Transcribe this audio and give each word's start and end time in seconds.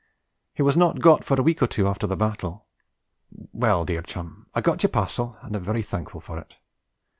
He 0.55 0.63
was 0.63 0.75
not 0.75 0.99
got 0.99 1.23
for 1.23 1.35
a 1.39 1.43
week 1.43 1.61
or 1.61 1.67
two 1.67 1.87
after 1.87 2.07
the 2.07 2.15
battle. 2.17 2.65
Well, 3.53 3.85
dear 3.85 4.01
chum, 4.01 4.47
I 4.55 4.59
got 4.59 4.81
your 4.81 4.89
parcel 4.89 5.37
and 5.43 5.55
am 5.55 5.63
very 5.63 5.83
thankful 5.83 6.21
for 6.21 6.39
it. 6.39 6.55